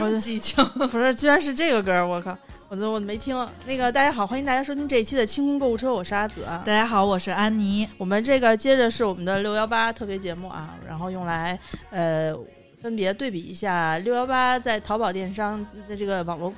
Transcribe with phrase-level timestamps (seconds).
[0.00, 0.64] 怎么这么激情？
[0.88, 2.06] 不是，居然是这个歌儿！
[2.06, 2.36] 我靠，
[2.68, 3.36] 我都我没听。
[3.66, 6.42] 那个大家好，欢迎大家收听这一期的清空购物车，我是阿紫。
[6.44, 7.86] 大家好，我是安妮。
[7.98, 11.58] 我们这个接着是我们的六幺八特别节目啊，然后用来
[11.90, 12.34] 呃
[12.80, 16.50] 分别对比一下六幺八在淘宝电商的这个网络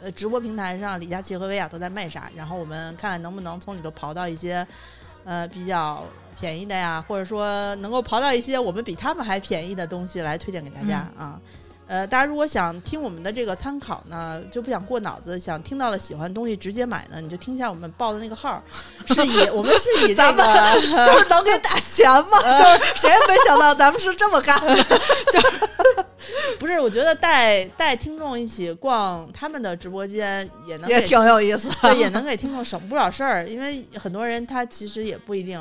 [0.00, 4.66] 呃直播平台上，李佳琦和薇娅都在卖啥，然后我们看看能不能从里头刨到一些
[5.24, 6.02] 呃比较
[6.40, 11.38] 便宜的呀，或者说能够刨到一些我们比他们还便宜的东西来推荐给大家啊。
[11.88, 18.60] 呃，大家如果想听我们的这个参考呢，就不想过脑子，想听到了喜欢的东西直接买呢，你就听一下我们报的那个号，
[19.06, 22.38] 是以 我们是以这咱们个 就是能给打钱吗？
[22.42, 24.74] 就是谁也没想到咱们是这么干的。
[25.32, 26.06] 就是
[26.58, 31.70] 不是，我觉得带带听众一起逛他们的直播间也能也挺有意思。
[31.80, 35.56] 对，也能给听众省不少事儿，因为很多人他其实也不一定，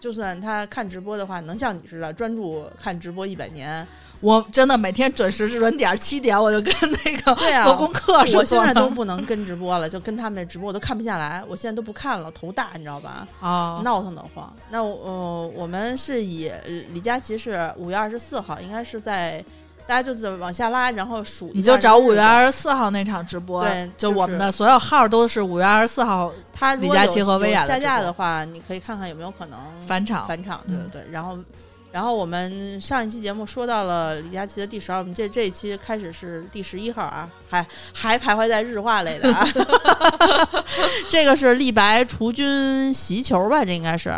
[0.00, 3.86] 就算他看直播的话，能像你似的专注看直播一百年。
[4.20, 8.38] 我真的每天准时准点七点，我就跟那个做功课似的。
[8.38, 13.26] 我现在都不能跟直播了，就跟他们那直播我都看不下来，我现在都不看了，头大，你知道吧？
[13.40, 14.52] 啊，闹腾的慌。
[14.70, 16.60] 那我呃，我们是以呃
[16.92, 19.44] 李佳琦是五月二十四号，应该是在
[19.86, 30.26] 大家就是往下拉，然后数你就找五月二十四号那场直播，对就我们的所有号都是五月二十四号他李佳琦有和薇娅下架的话，你可以看看有没有可能返场。
[30.26, 31.12] 返场，对嗯对对。
[31.12, 31.38] 然后，
[31.96, 39.48] 然后我们上一期节目说到了李佳琦的第十二，我们这这一期开始是第十一号啊，还还徘徊在日化类的啊。
[41.08, 43.64] 这个是立白除菌洗衣球吧？
[43.64, 44.14] 这应该是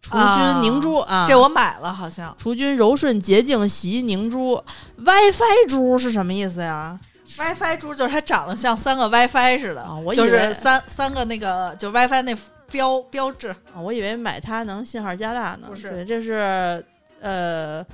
[0.00, 1.26] 除菌凝珠啊。
[1.26, 4.62] 这我买了，好像除菌柔顺洁净洗衣凝珠
[4.98, 6.96] ，WiFi 珠是什么意思呀
[7.36, 12.36] ？WiFi 珠就是它长得像三个 WiFi 似的，啊我以就为是三三个那个就 WiFi 那
[12.70, 13.48] 标标志。
[13.48, 15.66] 啊，我以为买它能信号加大呢。
[15.66, 16.84] 不是对这是
[17.22, 17.86] 呃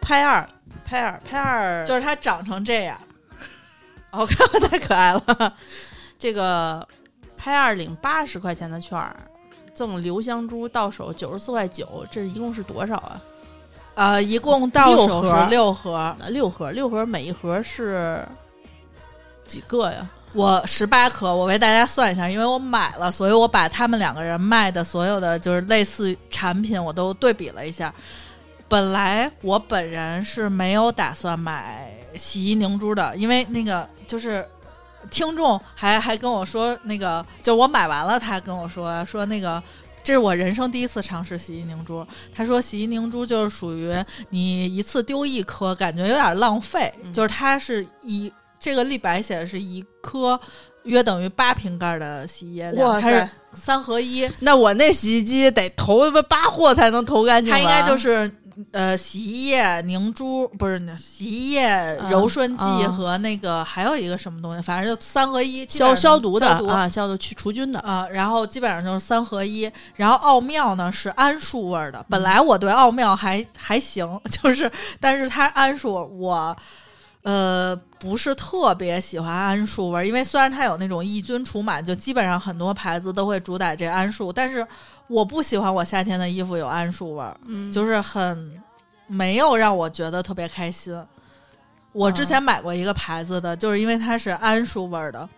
[0.00, 0.48] 拍二
[0.84, 2.98] 拍二拍二，就是它长成这样，
[4.10, 5.54] 我看看太可爱了。
[6.18, 6.86] 这个
[7.36, 9.14] 拍二领八十块钱的券儿，
[9.74, 13.20] 赠留香珠到手九十四块九，这一共是多少啊？
[13.94, 18.26] 呃，一共到手是六盒，啊六盒，六盒每一盒是
[19.44, 20.08] 几个呀？
[20.32, 27.92] 我十八颗，我为大家算一下，因为我买了，所以我把他们两个人卖的所有的就是类似产品，我都对比了一下。
[28.72, 34.48] 本来我本人是没有打算买洗衣凝珠的，因为那个就是
[35.10, 39.62] 听众还还跟我说，那个就我买完了，他跟我说说那个。
[40.04, 42.04] 这是我人生第一次尝试洗衣凝珠。
[42.34, 43.94] 他说洗衣凝珠就是属于
[44.30, 46.92] 你一次丢一颗，感觉有点浪费。
[47.04, 50.40] 嗯就是它是一这个立白写的是一颗
[50.82, 53.30] 约等于八瓶盖的洗衣液量，哇它是塞！
[53.52, 58.28] 三合一，那我那洗衣机得投他妈八货才能投干净吧，它应该就是
[58.72, 61.66] 呃洗衣液凝珠不是那洗衣液
[62.00, 67.80] 嗯柔顺剂嗯和那个还有一个什么东西，反正就三合一，消消毒的消毒啊，消毒去除菌的。
[67.80, 72.04] 啊、然后基本上就是三合一，然后奥妙呢是桉树味儿的。
[72.08, 74.70] 本来我对奥妙还还行， 就是
[75.00, 76.56] 但是它桉树我
[77.22, 84.66] 呃不是特别喜欢桉树味儿，因为虽然它有那种抑菌除螨，就基本上很多牌子都会主打这桉树，但是
[85.06, 88.60] 我不喜欢我夏天的衣服有桉树味儿，嗯就是很
[89.06, 91.00] 没有让我觉得特别开心。
[91.92, 95.28] 我之前买过一个牌子的，就是因为它是桉树味儿的，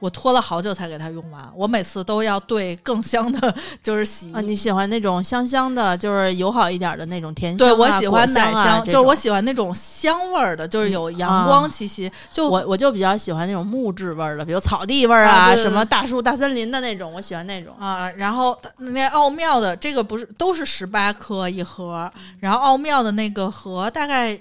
[0.00, 1.42] 我拖了好久才给它用完。
[1.54, 4.32] 我每次都要兑更香的，就是洗。
[4.32, 7.70] 啊，你喜欢那种香香的，就是友好一点的那种甜香、啊。
[7.70, 12.10] 对我喜欢果奶啊，这种就是我喜欢那种香味儿的，就是有阳光气息。
[12.32, 17.74] 就我我就比较喜欢那种木质味儿的，比如草地味儿啊什么大树、大森林的那种，我喜欢那种。
[17.78, 24.38] 啊，然后那奥妙的这个不是都是十八颗一盒，然后奥妙的那个盒大概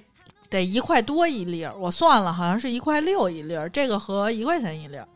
[0.50, 5.08] 得一块多一粒儿，我算了，好像是一块六一粒儿，这个盒一块钱一粒儿，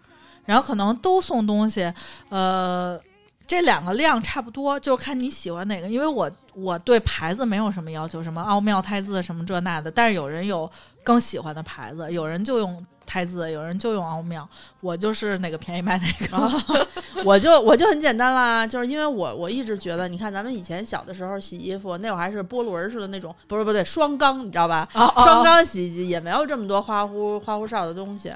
[0.52, 1.92] 然后可能都送东西，
[2.30, 3.00] 呃。
[3.48, 5.88] 这两个量差不多，就看你喜欢哪个。
[5.90, 9.92] 因为我我对牌子没有什么要求，什么奥妙、汰渍什么这那的。
[9.92, 10.70] 但是有人有
[11.04, 14.48] 更喜欢的牌子，有人就用汰渍，有人就用奥妙。
[14.80, 16.38] 我就是哪个便宜买哪个。
[16.38, 16.50] 啊
[17.26, 24.88] 我就我就很简单啦，就是因为我我一直觉得，你看咱们以前小的时候洗衣服，那会儿还是波轮式的那种，不是不对，双缸，你知道吧？
[24.94, 28.32] 哦哦双缸洗衣机也没有这么多花呼花呼哨的东西。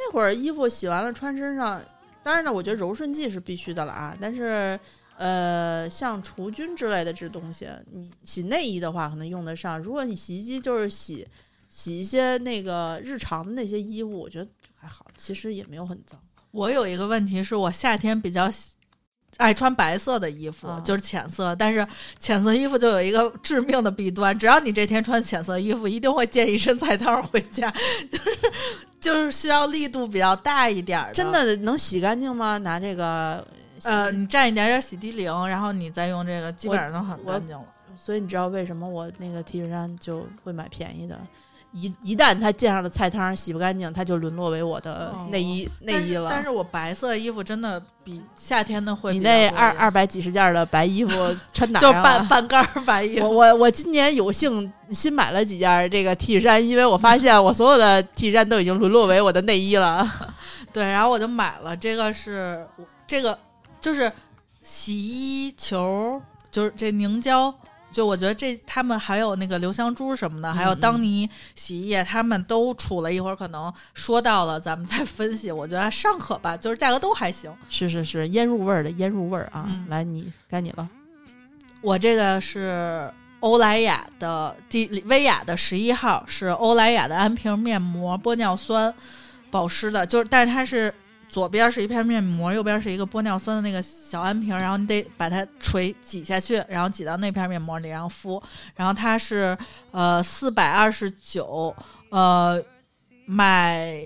[0.00, 1.80] 那会儿衣服洗完了穿身上，
[2.22, 4.16] 当然呢，我觉得柔顺剂是必须的了啊。
[4.20, 4.78] 但是，
[5.18, 9.78] 呃，像除菌之类的这东西，你洗内衣的话可能用得上。
[9.78, 11.26] 如果你洗衣机就是洗
[11.68, 16.18] 洗一些那个日常的那些衣物，我觉得还好，其实也没有很脏。
[16.50, 18.50] 我有一个问题是我夏天比较
[19.40, 21.86] 爱穿白色的衣服，啊就是浅色，但是
[22.18, 27.72] 浅色衣服就有一个致命的弊端，只要你这天穿浅色衣服，一定会溅一身菜汤回家，
[28.10, 28.38] 就是
[29.00, 31.04] 就是需要力度比较大一点。
[31.14, 32.58] 真的能洗干净吗？
[32.58, 33.44] 拿这个
[33.82, 37.64] 呃，你蘸一点点洗涤灵，然后你再用这个，基本上都很干净了。
[37.96, 41.18] 所以你知道为什么我那个 T 恤衫就会买便宜的？
[41.72, 46.28] 一一旦它溅上的菜汤洗不干净，它就沦落为我的哦内衣、内衣了。
[46.28, 51.12] 但是但是我白色衣服真的比夏天的会你比那二二百几十件的白衣服
[51.54, 53.24] 穿哪儿就半半干儿白衣服。
[53.24, 60.04] 我我我今年有幸新买了几件这个 T 恤衫，因为我发现我所有的 T 恤衫都已经沦落为我的内衣了。
[60.72, 62.66] 对，然后我就买了这个是
[63.06, 63.38] 这个
[63.80, 64.10] 就是
[64.62, 66.20] 洗衣球，
[66.50, 67.54] 就是这凝胶。
[67.90, 73.12] 就我觉得这他们还有那个留香珠什么的，还有当妮洗衣液，他们都出了。
[73.12, 75.50] 一会儿可能说到了，咱们再分析。
[75.50, 77.52] 我觉得尚可吧，就是价格都还行。
[77.68, 79.66] 是是是，腌入味儿的腌入味儿啊！
[79.68, 80.88] 嗯来，你该你了。
[81.80, 83.10] 我这个是
[83.40, 88.92] 欧莱雅的第薇娅的十一号，是欧莱雅的安瓶面膜玻尿酸
[89.50, 90.94] 保湿的，就是但是它是
[91.30, 98.42] 左边是一片面膜，右边是一个玻尿酸的那个小安瓶，然后你得把它垂挤下去，然后挤到那片面膜里，然后敷。
[98.74, 99.56] 然后它是
[99.92, 101.74] 呃四百二十九，
[102.10, 102.60] 呃
[103.24, 104.04] 买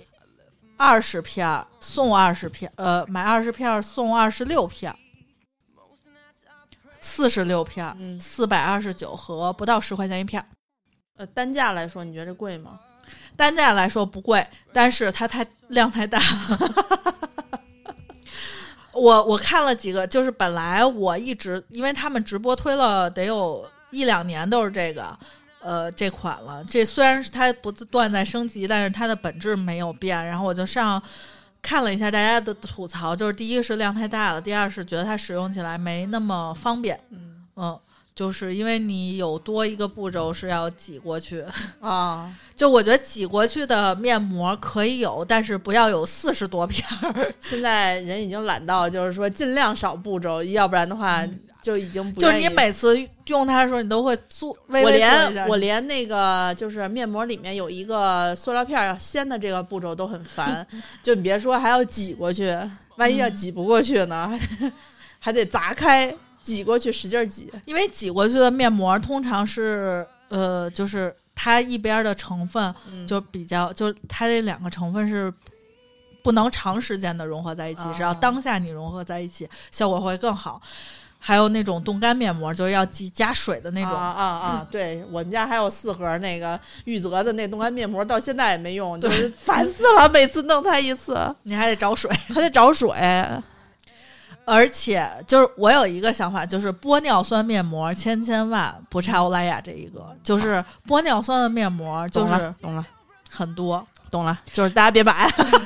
[0.76, 4.98] 二十片送二十片，呃买二十片送二十六片儿。
[7.00, 10.44] 四十六片，嗯四百二十九盒，不到十块钱一片。
[11.16, 12.80] 呃，单价来说，你觉得这贵吗？
[13.36, 16.58] 单价来说不贵，但是它太量太大了。
[18.92, 25.18] 我我看了几个，就是本来我一直因为他们直播推了得有一两年都是这个，
[25.60, 26.64] 呃，这款了。
[26.70, 30.24] 这虽然是它不断在升级，但是它的本质没有变。
[30.24, 31.02] 然后我就上
[31.60, 37.00] 看了一下大家的吐槽，就是第一是量太大了，第二是觉得它使用起来没那么方便。
[37.10, 37.80] 嗯嗯，
[38.14, 41.44] 就是因为你有多一个步骤是要挤过去。
[41.80, 47.32] 啊， 就我觉得挤过去的面膜可以有，但是不要有四十多片儿。
[47.40, 51.26] 现在人已经懒到，就是说尽量少步骤，要不然的话
[51.60, 52.96] 就已经不就是你每次
[53.26, 60.64] 用它的时候，你都会做微我连我连那个就是面膜里面有一个塑料片儿要掀的这个步骤都很烦，
[61.02, 62.56] 就你别说还要挤过去，
[62.96, 64.30] 万一要嗯挤不过去呢，
[65.18, 66.14] 还得砸开
[66.44, 67.50] 挤过去，使劲儿挤。
[67.64, 75.32] 因为挤过去的面膜通常是呃，就是它一边儿的成分嗯就比较，就它这两个成分是。
[76.22, 80.58] 不能长时间的融合在一起，啊是要当下你融合在一起，效果会更好。
[81.18, 84.66] 还有那种冻干面膜，就是要挤加水的那种，啊啊啊！
[84.70, 92.10] 对我们家还有四盒那个玉泽的那冻干面膜，到现在也没用，就是烦死了，每次弄它一次你还得找水。
[92.34, 92.88] 还得找水。
[94.44, 102.86] 而且就是我有一个想法，就是玻尿酸面膜千千万不差欧莱雅这一个，就是玻尿酸的面膜就懂是了，懂了，
[103.30, 103.86] 很多。
[104.10, 105.12] 懂了，就是大家别买。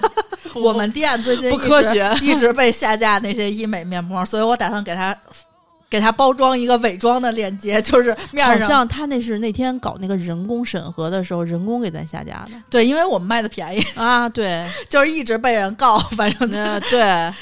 [0.55, 2.11] 我们店最近不科学。
[2.23, 5.15] 一直被下架那些医美面膜，所以我打算给它
[5.91, 12.63] 给他包装一个伪装的链接，就是面好上像他那是那天搞那个人工审核的时候，人工给咱下架的。
[12.69, 14.29] 对，因为我们卖的便宜， 啊。
[14.29, 16.51] 对， 就是一直被人告， 反正
[16.91, 17.01] 对，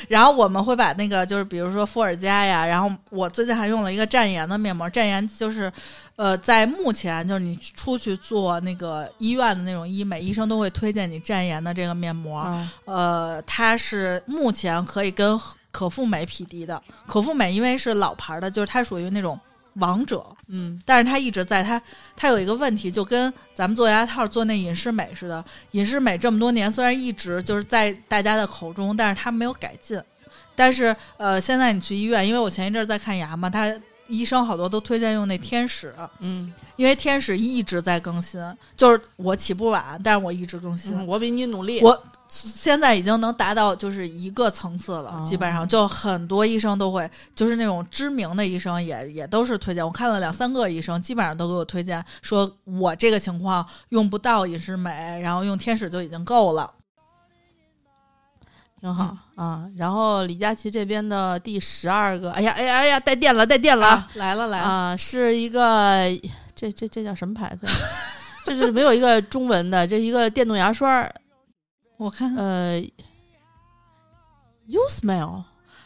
[0.09, 5.71] 然后我们会把那个就是比如说伏尔加呀，然后我最近还用了一个战颜的面膜，战颜就是，
[6.15, 12.73] 呃，在目前就是你出去做那个医院的那种医美，医生都会推荐你战颜的这个面膜，啊。
[12.85, 15.37] 呃，它是目前可以跟
[15.77, 16.83] 可复美匹敌的。
[17.07, 19.39] 可复美因为是老牌的，就是它属于那种
[19.75, 21.81] 王者，嗯但是它一直在它
[22.17, 30.01] 它有一个问题，就跟咱们做牙套做那隐适美似的，隐适美这么多年虽然一直就是在大家的口中，但是它没有改进。
[30.55, 33.71] 但是呃，现在你去医院，因为我前一阵儿在看牙嘛，他
[34.09, 38.41] 医生好多都推荐用那天使，嗯因为天使一直在更新，
[38.75, 40.97] 就是我起步晚，但是我一直更新。
[40.97, 41.81] 嗯，我比你努力。
[41.83, 49.85] 我现在已经能达到就是一个层次了，哦基本上就很多医生都会，就是那种知名的医生也也都是推荐。
[49.85, 56.71] 我看了两三个医生，基本上都给我推荐，说我这个情况用不到隐适美，然后用天使就已经够了。
[58.79, 59.67] 挺好、啊。
[59.77, 64.97] 然后李佳琦这边的第十二个，哎呀哎呀哎呀，带电了带电了啊，来了来了，啊！
[64.97, 66.05] 是一个
[66.55, 67.67] 这这这叫什么牌子？
[68.45, 71.13] 这是没有一个中文的，这是一个电动牙刷儿，
[71.97, 72.83] 我看呃
[74.69, 75.43] ，Usmile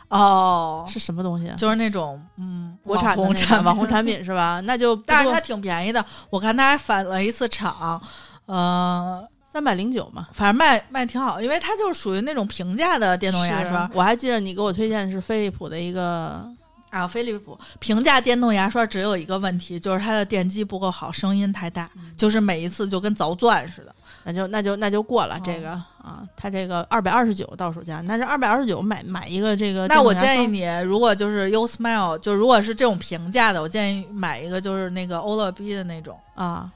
[0.09, 1.53] 哦，是什么东西？
[1.57, 4.61] 就是那种嗯国产网红产网红产品是吧？
[4.67, 8.01] 那就但是它挺便宜的，我看它还返了一次厂，
[8.47, 16.45] 呃，三百零九嘛，反正卖卖挺好，因为它就是属于那种平价的电动牙刷我还记得你给我推荐的是飞利浦的一个，
[16.91, 17.07] 啊。
[17.07, 23.95] 飞利浦平价电动牙刷只有一个问题，就是它的电机不够好，声音太大，就是每一次就跟凿钻似的。
[24.25, 30.47] 那就那就那就过了哦这个、啊，它这个二百二十九到手价，那这二百二十九买买一个这个，那我建议。
[30.47, 36.71] 你，如果就是 U Smile，就如果是这种平价的，我建议买一个就是那个欧乐 B 的那种，啊，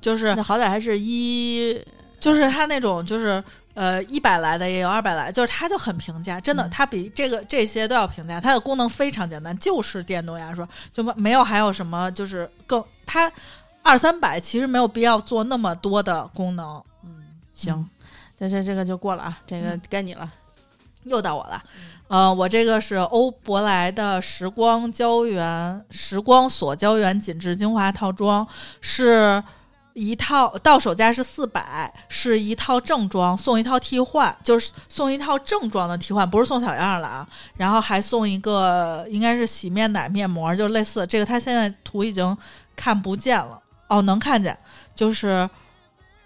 [0.00, 1.80] 就是那好歹还是一
[2.20, 3.42] 就是它那种就是
[3.74, 8.40] 呃一百来的也有二百来，就是它就很平价，真的，嗯它比这个这些都要平价。
[8.40, 13.30] 它的功能非常简单，就是电动牙刷，就没没有还有什么就是更它
[13.82, 16.82] 二三百其实没有必要做那么多的功能。
[17.04, 17.88] 嗯行，
[18.38, 20.30] 这这这个就过了啊，这个嗯该你了。
[21.04, 21.62] 又到我了，
[22.08, 28.46] 呃，我这个是欧珀莱的时光胶原时光锁胶原紧致精华套装，
[28.80, 29.42] 是
[29.94, 37.26] 一套到手价是四百，是一套正装送一套替换，就是送一套正装的替换，不是送小样了啊。
[37.56, 42.36] 然后还送一个应该是洗面奶面膜，就类似这个，它现在图已经
[42.76, 44.56] 看不见了，哦，能看见，
[44.94, 45.48] 就是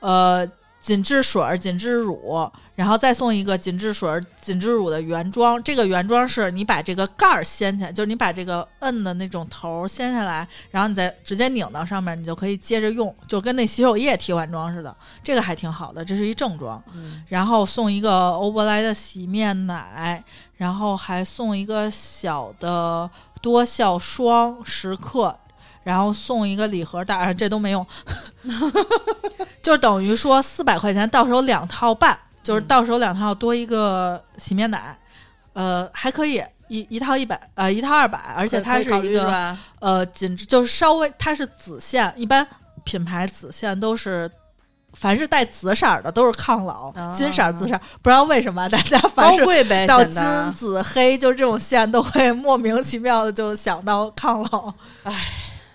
[0.01, 0.47] 呃
[0.81, 5.63] 紧致水儿、紧致乳，然后再送一个紧致水儿、紧致乳的原装。
[5.63, 14.93] 这个原装是你把这个盖儿掀起来，就是你把这个摁的那种头儿掀下来，然后你再直接拧到上面，你就可以接着用，就跟那洗手液替换装似的。
[15.23, 16.83] 这个还挺好的，这是一正装。
[16.93, 20.25] 嗯，然后送一个欧珀莱的洗面奶，
[20.57, 23.09] 然后还送一个小的
[23.41, 25.39] 多效霜十克，
[25.85, 27.87] 然后送一个礼盒袋，啊这都没用，
[29.63, 34.99] 就等于说四百块钱到手两套半，就是到手两套多一个洗面奶，
[35.53, 36.43] 呃，还可以。
[36.69, 39.55] 一一套一百，呃，一套二百，而且它是一个？
[39.79, 42.47] 呃，紧致就是稍微它是紫线，一般
[42.83, 44.31] 品牌紫线都是，
[44.95, 50.23] 凡是带紫色儿的都是抗老，啊金色儿、紫色儿，不知道为什么大家高凡是到金
[50.55, 54.73] 紫黑，就这种线都会莫名其妙的就想到抗老。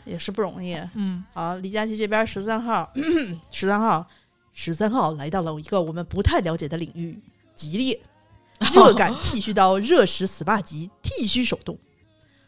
[0.08, 0.76] 也是不容易。
[0.94, 2.92] 嗯，好，李佳琦这边十三号，
[3.52, 4.06] 十三号，
[4.54, 7.20] 十三号来到了一个我们不太了解的领域——
[7.56, 8.00] 吉列
[8.74, 11.78] 热感剃须刀热石 SPA 级剃须手动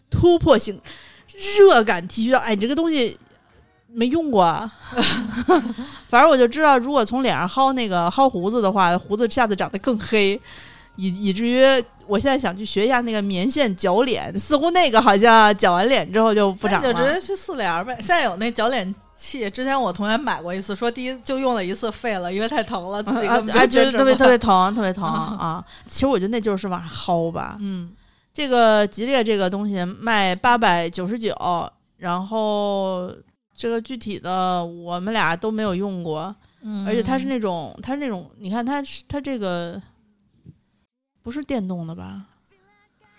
[0.10, 0.82] 突破性
[1.60, 2.40] 热感剃须刀。
[2.40, 3.16] 哎，你这个东西
[3.88, 4.74] 没用过啊？
[6.10, 10.40] 反正我就知道，如果从脸上薅那个薅胡子的话，胡子下次长得更黑，
[10.96, 11.62] 以以至于
[12.10, 17.14] 我现在想去学一下那个棉线绞脸，似乎那个好像绞完脸之后就不长了就直了。
[17.14, 17.96] 接去四联儿呗。
[18.00, 24.74] 现在有那绞脸器，之前我同学买过一次，说第一就用了一次废了，因为太疼了，自己啊根本啊，就就是特别特别疼。
[24.74, 25.06] 疼，特别疼
[25.38, 25.64] 啊！
[25.86, 27.58] 其实我觉得那就是往上薅吧。
[27.60, 27.92] 嗯，
[28.34, 31.36] 这个吉列这个东西卖八百九十九，
[31.98, 33.12] 然后
[33.56, 39.80] 这个具体的我们俩都没有用过，嗯而且它是那种它是那种，你看它是它这个
[41.30, 42.24] 不是电动的吧？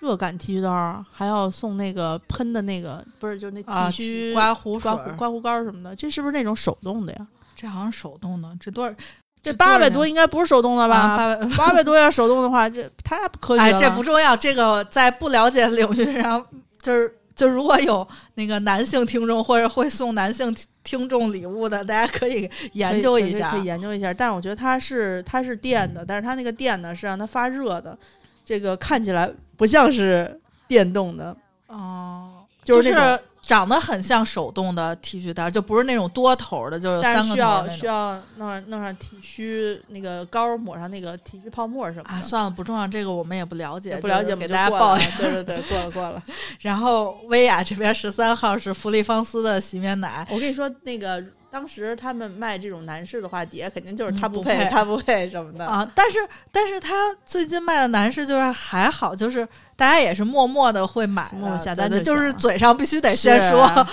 [0.00, 7.26] 热感剃须刀还要送那个喷的那个，不是就那啊剃须、刮胡刮胡刮胡膏什么的，这是不是那种手动的呀？
[7.54, 8.94] 这好像手动的，这多少？
[9.42, 11.16] 这八百多应应该不是手动的吧？
[11.16, 11.56] 八百。
[11.56, 13.68] 八百多要手动的话，这太不科学了。
[13.68, 16.44] 哎，这不重要，这个在不了解的领域上，
[16.82, 20.54] 就是就如果有那个男性听众或者会送男性
[20.84, 24.12] 听众礼物的，大家可以研究一下可以研究一下。
[24.12, 27.98] 但我觉得它是它是电的，但是它那个电呢是让它发热的，
[28.44, 31.34] 这个看起来不像是电动的，
[31.68, 37.68] 哦，就是那种长得很像手动的剃须刀，就不是那种多头的，就是三是需要。
[37.68, 42.10] 需要弄上弄上剃须那个膏抹上那个剃须泡沫什么的。
[42.10, 45.12] 啊，算了，不重要，这个我们也不了解，也不了解，给大家报一过了啊。
[45.18, 46.22] 对对对，过了过了。
[46.60, 55.66] 然后薇娅这边十三号是芙丽芳丝的洗面奶，我跟你说，那个当时他们卖这种男士的话，底下肯定就是嗯他不配，不配他不配什么的。
[55.66, 56.18] 啊，但是
[56.52, 63.86] 但是他最近卖的男士就是还好，就是大家也是默默的会买的，默默下单的就是嘴上必须得先是说。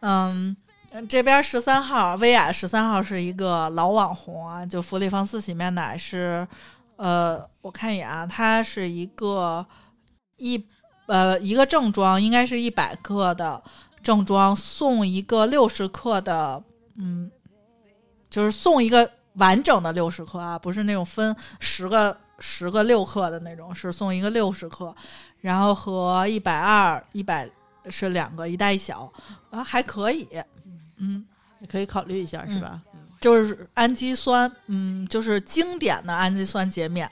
[0.00, 0.54] 嗯，
[1.08, 6.46] 这边十三号薇娅十三号是一个老网红啊，就芙丽芳丝洗面奶是，
[6.96, 9.64] 呃，我看一眼啊，它是一个
[10.36, 10.62] 一
[11.06, 13.62] 呃一个正装，应该是一百克的
[14.02, 16.62] 正装，送一个六十克的，
[16.94, 17.30] 嗯，
[18.30, 24.94] 就是送一个完整的六十克啊，不是那种分十个十个六克的那种，是送一个六十克，
[25.40, 27.48] 然后和一百二一百
[27.88, 29.12] 是两个，一大一小，
[29.50, 30.28] 啊还可以，
[30.96, 31.24] 嗯，
[31.58, 32.80] 你可以考虑一下，是吧？
[33.20, 37.10] 就是氨基酸，嗯，就是经典的氨基酸洁面，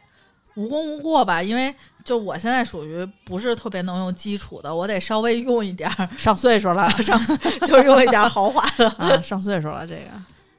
[0.61, 1.75] 无功无过吧，因为
[2.05, 7.19] 就我现在属于不是特别能用基础的，我得稍微用一点儿，上岁数了， 上
[7.67, 10.11] 就是用一点儿豪华的，啊，上岁数了，这个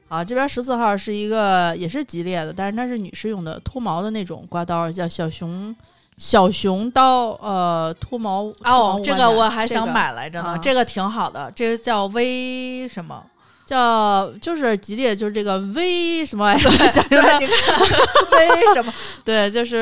[0.08, 5.74] 啊，这边十四号是一个也是吉列的，但是它是女士用的脱毛的那种刮刀，叫小熊
[6.18, 13.24] 小熊刀，呃，脱毛哦，这个我还想买来着呢，啊这个挺好的，这个叫微什么？
[13.64, 16.70] 叫就是吉列，就是这个 V 什么玩意儿？
[16.70, 18.92] 你看 V 什么？
[19.24, 19.76] 对，就是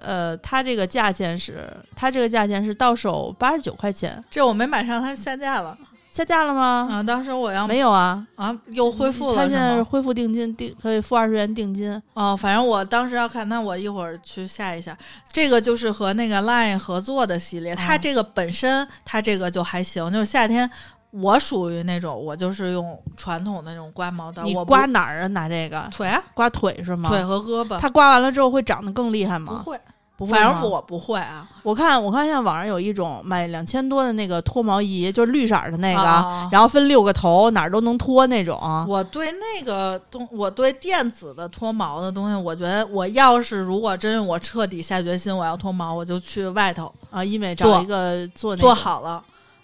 [0.00, 5.76] 呃，它这个价钱是它这个价钱是到手八十九块钱，这我没买上，它下架了
[6.12, 6.88] 下架了吗？
[6.90, 7.00] 啊！
[7.00, 9.82] 当时我要没有啊，啊，又恢复了它现在是？
[9.84, 12.02] 恢复定金，定可以付二十元定金。
[12.14, 14.98] 哦，反正我当时要看，那我一会儿去下一下。
[15.32, 20.68] 这个就是和那个 Line 合作的系列，它哦这个本身它这个就还行，就是夏天。
[21.10, 25.26] 我属于那种，我就是用传统的那种刮毛刀，你我刮哪儿啊？
[25.28, 27.08] 拿这个腿啊，刮腿是吗？
[27.08, 27.78] 腿和胳膊。
[27.78, 29.62] 它刮完了之后会长得更厉害不吗？
[29.64, 29.78] 会，
[30.16, 31.48] 不会反正我不会啊。
[31.62, 38.56] 我看我看现在网上有一种买两千多的那个脱毛仪，就是绿色儿的那个，啊然后分六个头，哪儿都能脱那种。
[38.88, 49.22] 我对那个东，我对电子的脱毛的东西，我觉得我要是如果真我彻底下决心我要脱毛，我就去外头啊，医美找一个做那做好了。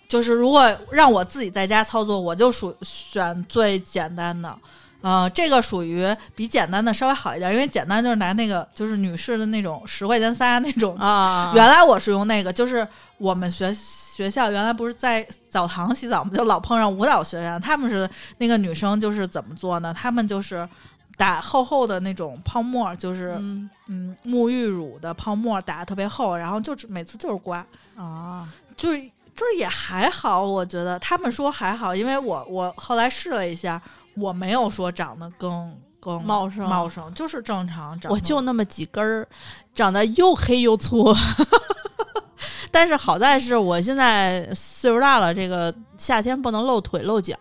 [0.08, 4.56] 就是如果让我自己在家操作，我就属选最简单的。
[5.02, 12.86] 呃，这个属于比简单的稍微好一点，因为简单就是拿那个就是女士的那种十块钱仨那种啊， 原来我是用那个，就是
[13.18, 18.08] 我们学学校原来不是在澡堂洗澡嘛，就老碰上舞蹈学院，他们是
[18.38, 19.94] 那个女生就是怎么做呢？
[19.94, 20.68] 他们就是
[21.16, 23.68] 打厚厚的那种泡沫，就是嗯。
[23.88, 29.00] 嗯沐浴乳的泡沫打的特别厚，然后就是每次就是刮，啊，就是
[29.36, 33.80] 就是也还好，我觉得他们说还好，因为我我后来试了一下，
[34.16, 38.10] 我没有说长得更更茂盛茂盛，就是正常长。
[38.10, 39.28] 我就那么几根儿，
[39.74, 41.14] 长得又黑又粗。
[42.72, 47.34] 但是好在是我现在岁数大了，这个夏天不能露腿露脚，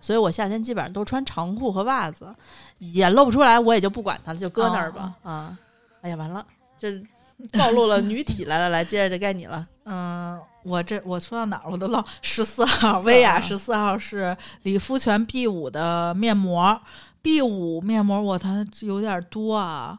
[0.00, 2.34] 所以我夏天基本上都穿长裤和袜子，
[2.78, 5.14] 也露不出来，我也就不管它了，就搁那儿吧。
[5.22, 5.56] 啊，
[6.02, 6.44] 哎呀，完了，
[6.78, 7.00] 这
[7.58, 9.66] 暴露了女体来来，来，接着该你了。
[9.84, 12.04] 嗯，我这我说到哪儿我都忘。
[12.20, 16.80] 十四号，薇娅十四号是理肤泉 B 五的面膜
[17.20, 19.98] ，B 五面膜我它有点多啊，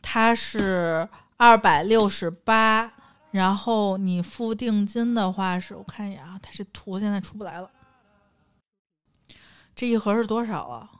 [0.00, 2.92] 它是二百六十八，
[3.32, 7.68] 然后你付定金的话是我看一眼啊，它这图现在出不来了，
[9.74, 10.90] 这一盒是多少啊？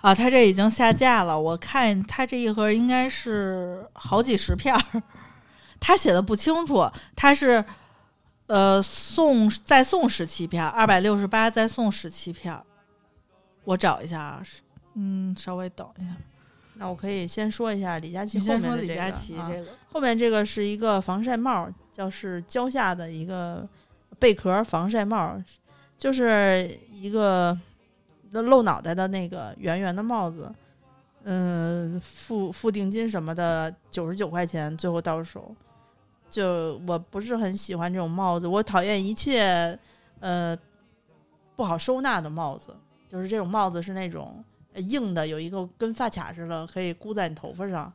[0.00, 4.82] 啊，它这已经下架了，我看它这一盒应该是好几十片儿。
[5.84, 7.64] 他写的不清楚，他是
[8.46, 12.58] 呃送再送十七片，二百六十八再送十七片，
[13.64, 14.42] 我找一下啊，
[14.94, 16.16] 嗯，稍微等一下，
[16.74, 18.82] 那我可以先说一下李佳琦后面的这个。
[18.82, 23.66] 李佳琦啊这个，后面这个是一个防晒帽，叫是蕉下的一个
[24.18, 25.40] 贝壳防晒帽，
[25.96, 27.58] 就是一个
[28.32, 30.52] 露脑袋的那个圆圆的帽子。
[31.24, 35.54] 嗯，付付定金什么的，九十九块钱，最后到手。
[36.32, 39.78] 就我不是很喜欢这种帽子，我讨厌一切
[40.18, 40.56] 呃
[41.54, 42.74] 不好收纳的帽子，
[43.06, 44.42] 就是这种帽子是那种
[44.74, 47.92] 硬的，有一个跟发卡似的，可以箍在你头发上。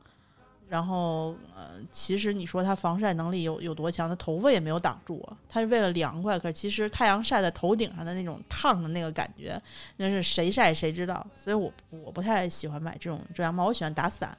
[0.69, 5.25] 然后，呃，其实你说它防晒能力有有多强，它头发也没有挡住。
[5.47, 9.59] 它是为了凉快，可其实太阳晒在头顶上的那种烫的那个感觉，
[9.95, 11.25] 那是谁晒谁知道。
[11.33, 14.37] 所以我我不太喜欢买这种遮阳帽，我喜欢打伞。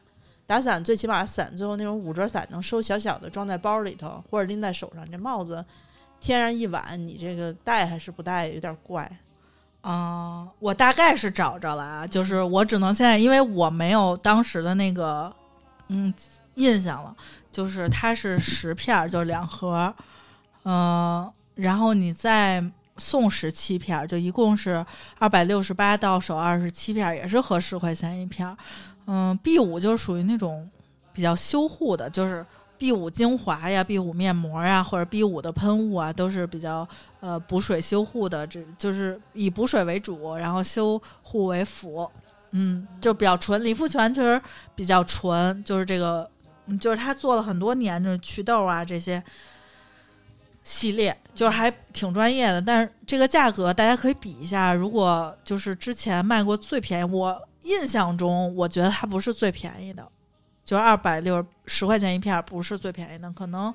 [0.49, 5.09] 打伞最起码伞最后那种五折伞能收小小的，装在包里头或者拎在手上。
[5.11, 5.63] 这帽子
[6.19, 9.07] 天然一晚，你这个戴还是不戴有点怪。
[9.83, 15.31] 啊、我大概是找着了啊，就是我只能现在，因为我没有当时的那个
[15.89, 16.13] 嗯
[16.55, 17.15] 印象了，
[17.53, 19.95] 就是它是十片，就是两盒，
[20.65, 22.65] 嗯、然后你再
[22.97, 24.85] 送十七片，就一共是
[25.19, 28.57] 二百六十八到手二十七片，也是合十块钱一片
[29.09, 30.71] 嗯，B 五就是属于那种
[31.13, 32.45] 比较修护的，就是
[32.77, 36.87] B 五精华呀、B 五面膜呀，或者 B 五的喷雾啊，都是比较
[37.21, 42.09] 呃补水修护的，这就是以补水为主，然后修护为辅。
[42.51, 44.41] 嗯，就比较纯，理肤泉确实
[44.75, 46.29] 比较纯，就是这个，
[46.81, 49.23] 就是他做了很多年，就是祛痘啊这些
[50.65, 52.63] 系列，就是还挺专业的。
[52.63, 60.07] 但是这个价格大家可以比一下，如果就是之前卖过最便宜，我印象中我觉得它不是最便宜的，
[60.65, 63.73] 就是二百六十块钱一片不是最便宜的，可能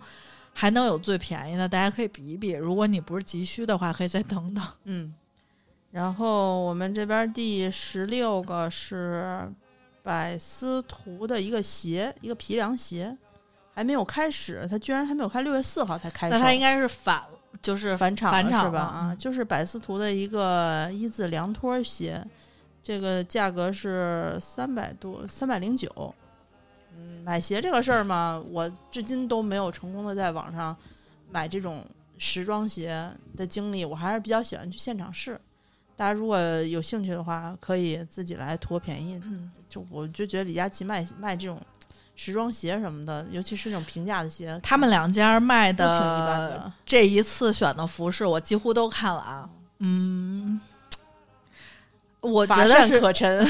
[0.53, 2.51] 还能有最便宜的，大家可以比一比。
[2.51, 4.63] 如果你不是急需的话，可以再等等。
[4.83, 5.13] 嗯，
[5.91, 9.51] 然后我们这边第十六个是
[10.01, 13.15] 百思图的一个鞋，一个皮凉鞋，
[13.73, 16.33] 还没有开始，它居然还没有开，六月四号才开始。
[16.33, 17.23] 那它应该是反，
[17.61, 18.79] 就是返场了返场是吧？
[18.79, 22.23] 啊，嗯就是百思图的一个一字凉拖鞋，
[22.83, 26.13] 这个价格是三百多，三百零九。
[26.95, 30.75] 嗯，买鞋这个事儿嘛，我至今都没有成功的在网上
[31.31, 31.83] 买这种
[32.17, 35.39] 时装鞋的经历，我还是比较喜欢去现场试。
[35.95, 39.21] 大家如果有兴趣的话，可以自己来图个便宜。
[39.69, 41.59] 就我就觉得李佳琦卖卖这种
[42.15, 46.73] 时装鞋什么的，尤其是那种平价的鞋，他们两家卖的挺一般的的。
[46.85, 49.49] 这一次选的服饰，我几乎都看了啊。
[49.79, 50.59] 嗯，
[52.23, 53.47] 我觉得是，可陈。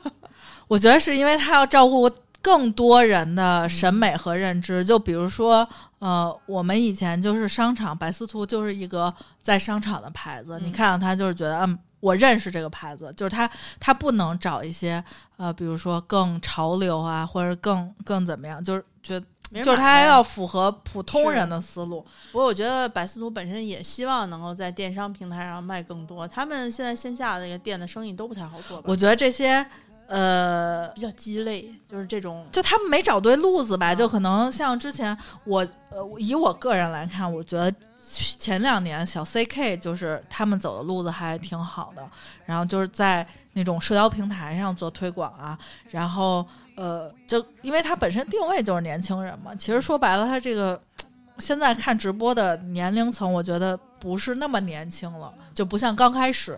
[0.68, 2.10] 我觉得是因为他要照顾
[2.42, 4.84] 更多人的审美和认知。
[4.84, 5.66] 就比如说，
[6.00, 13.50] 呃，我们以前就是商场，百思图就是一个在商场的牌子，嗯你看到它就是觉得，嗯，我认识这个牌子，就是它，
[13.80, 15.02] 它不能找一些
[15.38, 19.24] 呃，比如说更潮流啊，或者更更怎么样，就是觉得。
[19.54, 26.28] 就是它它要符合普通人的思路，不过我觉得百思图本身也希望能够在电商平台上卖更多。
[26.28, 28.84] 他们现在线下的那个店的生意都不太好做吧？
[28.86, 29.64] 我觉得这些，
[30.06, 37.74] 呃，比较鸡肋，就是这种就他们没找对路子吧，啊就可能像之前我，呃，以我个人来看，我觉得
[38.06, 42.02] 前两年小 CK 就是他们走的路子还挺好的，
[42.44, 45.58] 然后就是在那种社交平台上做推广啊，
[45.90, 46.46] 然后
[46.78, 50.80] 呃，就因为他本身定位就是年轻人嘛，其实说白了，他这个
[51.40, 56.56] 现在看直播的年龄层，我觉得不是那么年轻了，就不像刚开始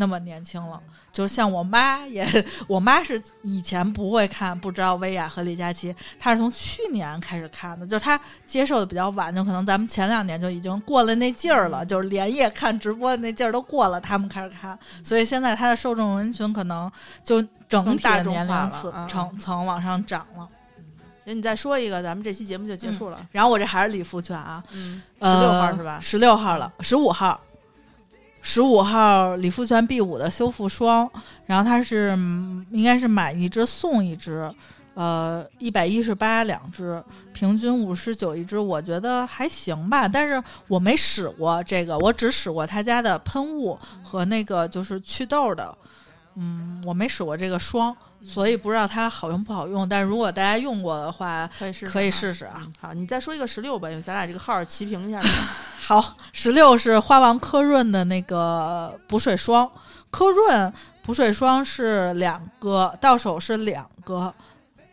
[0.00, 0.80] 那么年轻了。
[1.12, 2.26] 就像我妈也，
[2.66, 16.90] 我妈是以前不会看，不知道薇娅和李佳琦，她是从去年开始看的，就是她接受的比较晚，就可能咱们前两年就已经过了那劲儿了，就是连夜看直播的那劲儿都过了，他们开始看，所以现在她的受众人群可能
[17.22, 20.48] 就整体的年龄层啊层层往上涨了。
[21.24, 23.26] 行，你再说一个，咱们这期节目就结束了。
[23.30, 25.98] 然后我这还是李福全啊，嗯，十六号是吧？
[26.00, 27.38] 十六号了，十五号，
[28.42, 31.10] 十五号理肤泉 B 五的修复霜，
[31.46, 32.10] 然后它是
[32.70, 34.50] 应该是买一支送一支，
[34.94, 40.08] 呃，一百一十八两支，平均五十九一支，我觉得还行吧。
[40.08, 45.76] 但是我没使过这个，我只使过他家的喷雾和那个就是祛痘的，
[46.36, 49.88] 嗯，我没使过这个霜，所以不知道它好用不好用。
[49.88, 52.62] 但是如果大家用过的话，可以试，可以试试啊。
[52.64, 55.20] 嗯好，你再说一个十六吧，因为咱俩这个号儿齐平一下。
[55.80, 59.68] 好，十六是花王科润的那个补水霜，
[60.10, 64.32] 科润补水霜是两个，到手是两个，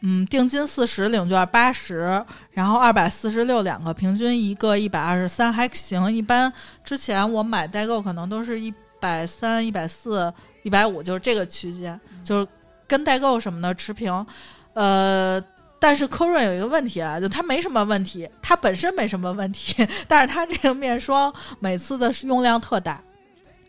[0.01, 6.11] 嗯，定金四十，领券八十，然后二百四十六两个，平均一个一百二十三，还行。
[6.11, 6.51] 一般
[6.83, 12.47] 之前我买代购可能都是一百三、一百四、一百五，就是这个区间，就是
[12.87, 14.25] 跟代购什么的持平，
[14.73, 15.43] 呃。
[15.79, 22.99] 但是科润有一个问题啊，就它没什么问题，它本身没什么问题， 但是它这个面霜每次的用量特大，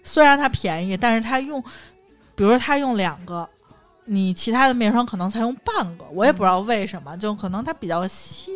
[0.02, 1.62] 虽然它便宜，但是它用，
[2.34, 3.46] 比如说它用两个，
[4.06, 8.50] 你其他的面霜可能才用半个，我也不知道为什么，就可能它比较稀，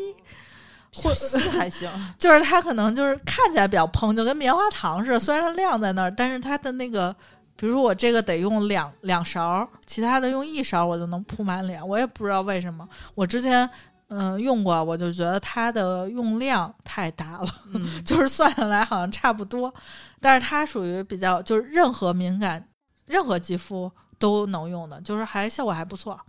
[0.94, 7.14] 或稀 还行，就是它可能就是看起来比较蓬，就跟棉花糖似的，虽然它晾在那儿，但是它的那个。
[7.62, 12.88] 比如说我这个得用两两勺，其他的用一勺我就能铺满脸，我也不知道为什么。
[13.14, 13.64] 我之前
[14.08, 19.72] 嗯、呃用过，我就觉得它的用量太大了，嗯， 就是算下来好像差不多，
[20.18, 22.68] 但是它属于比较就是任何敏感、
[23.06, 26.20] 任何肌肤都能用的，就是还效果还不错。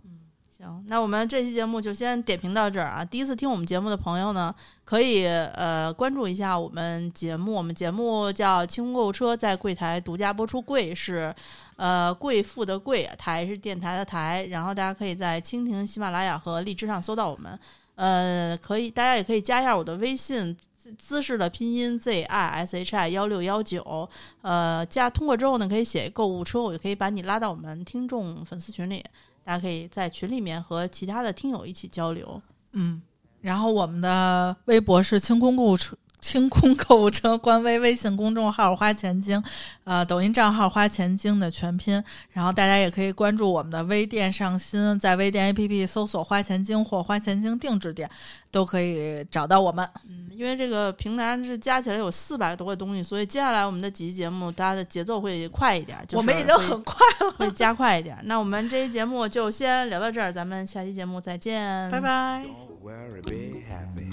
[0.56, 3.04] 行，那我们这期节目就先点评到这儿啊。
[3.04, 7.52] 第一次听我们节目的朋友呢，可以呃关注一下我们节目。
[7.54, 10.62] 我们节目叫《清空购物车》，在柜台独家播出。
[10.62, 11.34] 贵是
[11.74, 14.44] 呃贵妇的贵，台是电台的台。
[14.44, 17.58] 然后大家可以在蜻蜓、喜马拉雅和荔枝上搜到我们。
[17.96, 20.56] 呃，可以，大家也可以加一下我的微信。
[20.76, 24.06] 姿姿势的拼音 z i s h i 幺六幺九，
[24.42, 29.02] 呃，加通过之后呢，可以写购物车，我就可以把你拉到我们听众粉丝群里。
[29.44, 32.42] 大家可以在群里面和其他的听友一起交流。
[32.72, 33.00] 嗯，
[33.40, 35.96] 然后我们的微博是清空购物车。
[36.24, 39.40] 清空购物车官微微信公众号“花钱精”，
[39.84, 42.02] 呃，抖音账号“花钱精”的全拼。
[42.30, 48.10] 然后大家也可以关注我们的微店上新，在微店 APP 搜索“花钱精”或“花钱精定制店”，
[48.50, 49.86] 都可以找到我们。
[50.08, 55.98] 嗯，因为这个平台是加起来有四百多个东西，所以接下来我们的几期节目，大家的节奏会快一点。
[56.08, 58.18] 就是、我们已经很快了，会加快一点。
[58.22, 62.44] 那我们这期节目就先聊到这儿，咱们下期节目再见，拜拜。
[62.46, 64.08] Don't worry, be happy.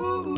[0.00, 0.37] Ooh.